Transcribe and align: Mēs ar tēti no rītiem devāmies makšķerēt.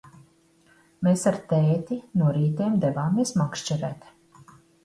Mēs 1.07 1.25
ar 1.33 1.37
tēti 1.51 1.99
no 2.21 2.31
rītiem 2.39 2.81
devāmies 2.87 3.37
makšķerēt. 3.43 4.13